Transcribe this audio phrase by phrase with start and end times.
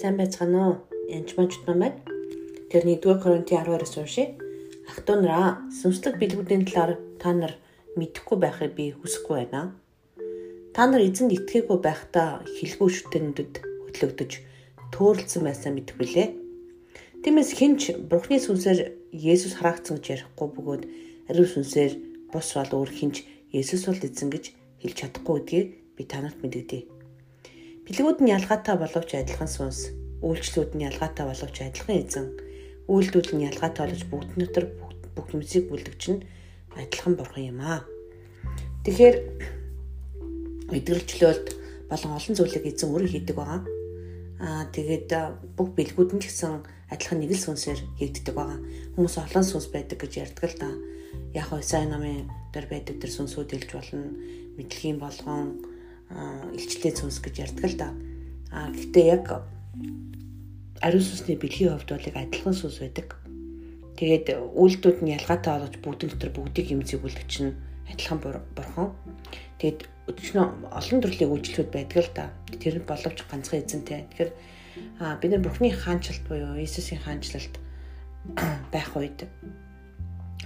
[0.00, 0.76] Сайн байцгаана уу?
[1.12, 1.92] Янч манчт намайг.
[2.72, 4.32] Тэр 1-р Коринтын 12-оос уншия.
[4.88, 7.60] Ах トゥ нараа сүнслэг бэлгүүдийн талаар та нар
[8.00, 9.76] мэдэхгүй байхыг би хүсэхгүй байна.
[10.72, 14.32] Та нар эзэнд итгээгүй байхдаа хэлгүй шүтэнүүдэд хөтлөгдөж
[14.88, 16.28] төөрөлдсөн байсаа мэдэх билээ.
[17.20, 20.82] Тиймээс хинч Бурхны сүнсээр Есүс хараагдсан гэж ярихгүй бөгөөд
[21.28, 21.92] ариун сүнсээр
[22.32, 24.44] бус бол өөр хинч Есүс бол эзэн гэж
[24.80, 26.99] хэлж чадахгүй гэдгийг би танарт мэдэгдэе.
[27.90, 29.90] Бэлгүүд нь ялгаатай боловч адилхан сүнс,
[30.22, 32.26] үйлчлүүд нь ялгаатай боловч адилхан эзэн,
[32.86, 34.64] үйлдэл нь ялгаатай боловч бүгд дотор
[35.18, 36.22] бүх юмсыг бүлдэгч нь
[36.78, 37.82] адилхан бурхан юм аа.
[38.86, 39.16] Тэгэхээр
[40.70, 41.46] мэдрэлчлөлд
[41.90, 43.60] болон олон зүйлийг эзэн өөрөө хийдэг байгаа.
[44.38, 45.10] Аа тэгээд
[45.58, 46.62] бүх бэлгүүд нь ч гэсэн
[46.94, 48.62] адилхан нэг л сүнсээр хийгддэг байгаа.
[48.94, 50.70] Хүмүүс олон сүнс байдаг гэж ярьдаг л да.
[51.34, 54.14] Яг хөө сайн намын дээр байдаг тэр сүнсүүд илж болно.
[54.54, 55.58] Мэдлэгийн болгон
[56.10, 57.88] илчлээ цөс гэж ярьдаг л да.
[58.50, 59.46] А гэхдээ яг
[60.82, 63.14] ариун сүнсний бэлгийн хувьд бол адилхан сүнс байдаг.
[64.00, 67.54] Тэгээд үйлдэлүүд нь ялгаатай болж бүгдэн дотор бүгдийг юм зэгүүлдэг чинь
[67.86, 68.18] адилхан
[68.56, 68.96] бурхан.
[69.60, 72.32] Тэгээд өчнө олон төрлийн үйлчлүүд байдаг л да.
[72.48, 74.08] Тэр нь боловч ганцхан эзэнтэй.
[74.10, 74.30] Тэгэхээр
[74.98, 77.54] а бид нар Бурхны хаанчлалт буюу Иесусийн хаанчлалт
[78.72, 79.28] байх үед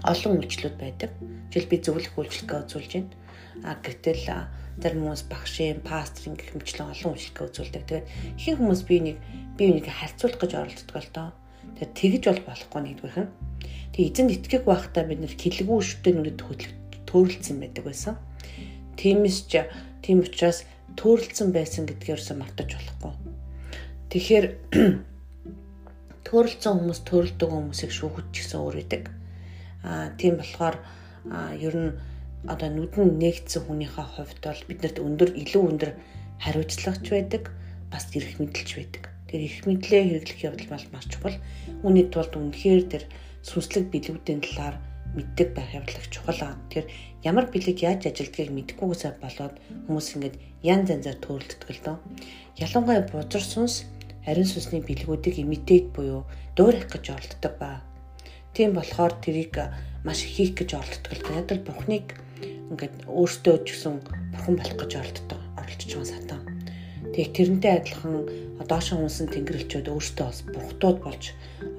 [0.00, 1.10] олон үйлчлүүд байдаг.
[1.52, 3.12] Жишээл би зөвлөх үйлчлэгээ үзүүлж байна.
[3.62, 4.24] А гэтэл
[4.80, 7.82] зарим хүмүүс багшийн, пастрын гэх мэтлэн олон үйлчлэгээ үзүүлдэг.
[7.84, 8.08] Тэгээд
[8.40, 9.16] ихэнх хүмүүс би нэг
[9.60, 11.28] би нэг харьцуулах гэж оролддог л доо.
[11.76, 13.32] Тэгээд тэгж бол болохгүй нэгдүгээрх нь.
[13.92, 16.72] Тэгээд эзэнд итгэх байхдаа бид нэр хилэгүү шүтэн нүдэд хөдлөх
[17.04, 18.14] төөрөлдсөн байдаг байсан.
[18.96, 19.68] Тиймээс ч
[20.00, 20.64] тийм учраас
[20.96, 23.12] төөрөлдсөн байсан гэдгээр юусэн мартаж болохгүй.
[24.08, 24.46] Тэгэхээр
[26.26, 29.04] төөрөлдсөн хүмүүс төөрөлдөг хүмүүсийг шүүхэж гэсэн өөр идэг.
[29.82, 30.76] Тийм болохоор
[31.58, 31.90] ер нь
[32.46, 35.90] одоо нүдэн нээгдсэн хүнийхээ хувьд бол биднэрт өндөр илүү өндөр
[36.42, 37.54] хариуцлагач байдаг
[37.90, 39.04] бас эрх мэдэлч байдаг.
[39.30, 41.38] Тэр эрх мэдлээ хэрэглэх явдал бол маш чухал.
[41.86, 43.04] Үүний тулд үнэхээр тэр
[43.46, 44.76] сүнслэг билүүдийн талаар
[45.14, 46.58] мэддэг байх явдал чухал аа.
[46.72, 46.88] Тэгэхээр
[47.22, 49.54] ямар бэлэг яаж ажилдгийг мэдэхгүйгээсээ болоод
[49.86, 50.34] хүмүүс ингэж
[50.66, 51.96] янз янзаар төрөлддөг л дөө.
[52.58, 53.86] Ялангуяа бузар сүнс
[54.26, 56.26] ариун сүнсний бэлгүүдийг имитейт буюу
[56.56, 57.91] дуурайх гэж оролддог ба.
[58.52, 59.56] Тийм болохоор тэрийг
[60.04, 61.36] маш хийх гэж оролддог л дөө.
[61.40, 62.06] Яг л бурхныг
[62.68, 63.94] ингээд өөртөө ч гэсэн
[64.32, 66.40] бурхан болох гэж оролддог оролдож байгаа сатан.
[67.16, 68.14] Тэгээ тэрнтэй адилхан
[68.68, 71.24] доошин хүнсэн тэнгэрлэгчүүд өөртөө бас бурхтууд болж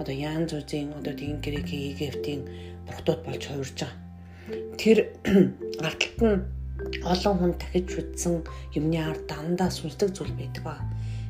[0.02, 2.42] одоо яан зүзийн одоо тэгин грек Египтийн
[2.90, 3.98] бурхтууд болж хувирж байгаа.
[4.82, 4.98] Тэр
[5.88, 6.42] арталт нь
[7.06, 8.34] олон хүн дахиж шүтсэн
[8.78, 10.76] юмны ард дандаа сүнслэг зүйл байдаг ба.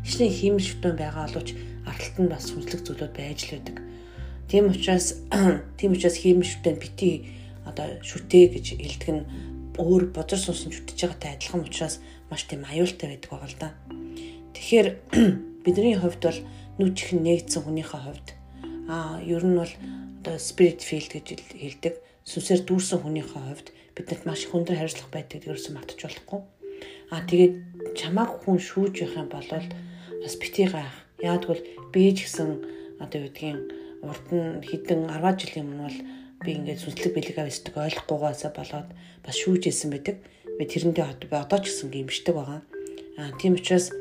[0.07, 1.49] Ишний хийм шүтэн байгаа боловч
[1.87, 3.77] арталт нь бас сүнслэг зүйлүүд байж л байдаг.
[4.49, 5.19] Тийм учраас
[5.79, 7.27] тийм учраас хийм шүтэн бити
[7.65, 9.23] одоо шүтээ гэж хэлдэг нь
[9.79, 11.99] өөр бозор суусан зүтгэж байгаатай адилхан учраас
[12.29, 13.69] маш тийм аюултай байдаг байгаа л да.
[14.53, 14.87] Тэгэхээр
[15.65, 16.39] бидний хувьд бол
[16.77, 18.27] нүд чихэн нээгдсэн хүнийхээ хувьд
[18.89, 19.73] аа ер нь бол
[20.21, 21.27] одоо spirit field гэж
[21.57, 21.95] хэлдэг.
[22.23, 23.67] Сүнсээр дүүрсэн хүнийхээ хувьд
[23.97, 26.41] биднэрт маш их өндөр хариуцлага байдаг гэдгээрс мартаж болохгүй.
[27.11, 27.53] Аа тэгээд
[27.97, 30.93] чамааг хүн шүүж явах юм бол бас бити гайх.
[31.93, 32.49] Би ч гэсэн
[33.03, 35.99] одоо юу гэдгийг урд нь хідэн 10 жилийн өмнө бол
[36.43, 38.89] би ингээд сүнслэг бэлэг авьяасдаг ойлгохгүйгаасаа болоод
[39.23, 40.19] бас шүүж исэн байдаг.
[40.59, 42.61] Би тэрнтэй хот би одоо ч гэсэн гимшдэг байгаа.
[43.17, 43.95] Аа тийм учраас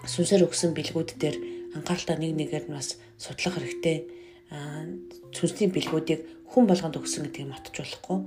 [0.00, 1.36] сүнсээр өгсөн бэлгүүд дээр
[1.76, 4.08] анхааралтай нэг нэгээр нь бас судлах хэрэгтэй.
[4.48, 4.88] Аа
[5.36, 8.18] сүнсний бэлгүүдийг хүн болгонд өгсөн гэдгийг мартаж болохгүй.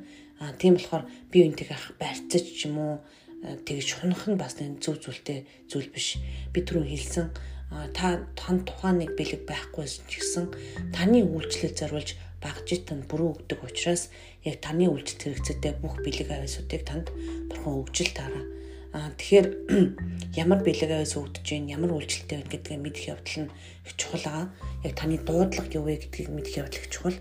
[0.45, 2.93] Аа тийм болохоор би үнтэйг барьцаж ч юм уу
[3.41, 6.21] тэгж хунах нь бас нэг зөв зүйлтэй зүйл биш.
[6.53, 7.33] Би түрүү хэлсэн
[7.69, 10.45] та тань тухайн нэг бэлэг байхгүйсэн ч гэсэн
[10.89, 14.09] таны үйлчлэл зориулж багжитан бүрэн өгдөг учраас
[14.41, 17.07] яг таны үйлчлэл хэрэгцээтэй бүх бэлэг авиасуудыг танд
[17.51, 18.45] бурхан өгжил таараа.
[18.89, 19.47] Аа тэгэхээр
[20.43, 23.53] ямар бэлэг авиас өгдөж гин ямар үйлчлэлтэй байна гэдгийг мэдэх явдал нь
[23.85, 24.43] их чухал аа.
[24.81, 27.17] Яг таны дуудлага юу вэ гэдгийг мэдэх явдал их чухал.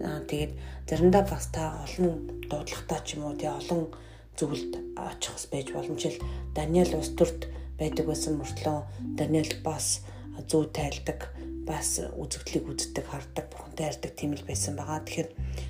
[0.00, 0.52] Аа тэгээд
[0.88, 3.92] заримдаа бас та олон дуудлагатай ч юм уу тий олон
[4.38, 6.16] зөвлөлд очихс байж боломжтой.
[6.56, 8.78] Даниэл ус төрт байдаг байсан мөртлөө
[9.16, 10.04] Даниэл бас
[10.44, 11.32] зүү тайлдаг
[11.64, 15.00] бас үзэгдлийг үздэг, хардаг, бурхантай ярьдаг тийм л байсан байгаа.
[15.06, 15.28] Тэгэхээр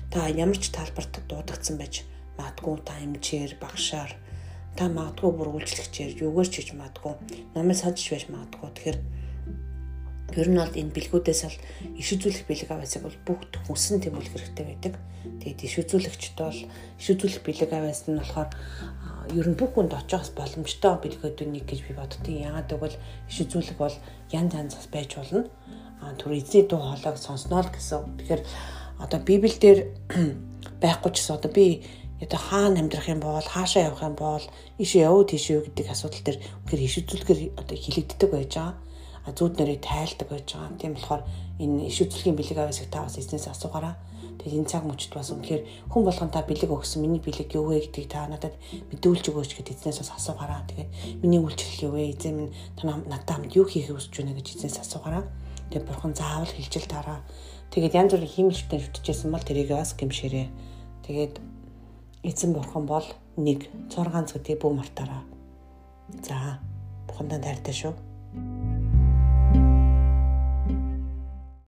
[0.09, 2.03] та ямар ч талбарт дуудагдсан байж
[2.37, 4.11] магадгүй та эмчээр, багшаар
[4.75, 7.13] та магадгүй бүр үйлчлэгчээр юугаар ч хийж магадгүй,
[7.53, 8.69] номыг сажиж байж магадгүй.
[8.71, 8.99] Тэгэхээр
[10.41, 11.57] ер нь бол энэ бэлгүүдээс л
[11.99, 14.95] иш үзүүлэх бэлэг аваасыг бол бүгд хүссэн тэмүүлэх хэрэгтэй байдаг.
[15.43, 16.59] Тэгээд иш үзүүлэгчд бол
[16.97, 18.49] иш үзүүлэх бэлэг аваас нь болохоор
[19.29, 22.49] ер нь бүх хүнд очихос боломжтой бэлгүүдийн нэг гэж би боддгийн.
[22.49, 22.97] Яагаад гэвэл
[23.29, 23.95] иш үзүүлэг бол
[24.33, 25.45] янз янзас байж болно
[26.17, 28.17] түр эзний дуу хоолойг сонсноо л гэсэн.
[28.17, 28.41] Тэгэхээр
[29.05, 29.93] одоо Библиэлд
[30.81, 31.85] байхгүй ч гэсэн одоо би
[32.21, 34.45] одоо хаана амьдрах юм бол хаашаа явах юм бол
[34.81, 38.75] ийш явуу тийш юу гэдэг асуудал төр үнэхээр иш үзүүлгээр одоо хилэгддэг байж байгаа.
[39.29, 40.77] Зүүд нарыг тайлдаг байж байгаа.
[40.81, 41.23] Тийм болохоор
[41.61, 43.95] энэ иш үзлэгийн бэлэг авьяасыг та бас эзнээс асуугаараа.
[44.41, 45.61] Тэгээд энэ цаг мөчид бас үнэхээр
[45.93, 48.57] хүн болгон та бэлэг өгсөн миний бэлэг юу вэ гэдгийг та надад
[48.89, 50.65] мэдүүлж өгөөч гэд эзнээс бас асуугаараа.
[50.65, 52.17] Тэгээд миний үйлчлэл юу вэ?
[52.17, 55.29] Эзэн минь та надад хамт юу хийхийг хүсэж байна гэж эзнээс асуугаараа.
[55.69, 57.21] Тэгээд бурхан заавал хилжил тараа.
[57.69, 60.49] Тэгээд янз бүрийн хиймэлжтэй шүтчихсэн бол тэрийг бас гимшээрээ.
[61.05, 61.33] Тэгээд
[62.25, 63.05] эзэн бурхан бол
[63.37, 65.21] нэг 6 ганц гэдгийг бүү мартаараа.
[66.25, 66.59] За,
[67.07, 68.10] бурхандаа дайртай шүү.